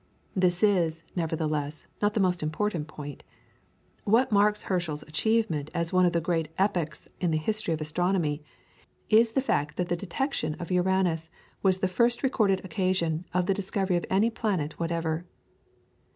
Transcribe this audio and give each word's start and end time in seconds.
This 0.35 0.63
is, 0.63 1.03
nevertheless, 1.15 1.85
not 2.01 2.15
the 2.15 2.19
most 2.19 2.41
important 2.41 2.87
point. 2.87 3.23
What 4.03 4.31
marks 4.31 4.63
Herschel's 4.63 5.03
achievement 5.03 5.69
as 5.75 5.93
one 5.93 6.07
of 6.07 6.11
the 6.13 6.19
great 6.19 6.47
epochs 6.57 7.07
in 7.19 7.29
the 7.29 7.37
history 7.37 7.71
of 7.75 7.81
astronomy 7.81 8.41
is 9.11 9.33
the 9.33 9.41
fact 9.45 9.77
that 9.77 9.89
the 9.89 9.95
detection 9.95 10.55
of 10.55 10.71
Uranus 10.71 11.29
was 11.61 11.77
the 11.77 11.85
very 11.85 11.95
first 11.97 12.23
recorded 12.23 12.65
occasion 12.65 13.25
of 13.31 13.45
the 13.45 13.53
discovery 13.53 13.95
of 13.95 14.07
any 14.09 14.31
planet 14.31 14.79
whatever. 14.79 15.23